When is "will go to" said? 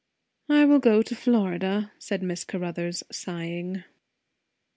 0.65-1.15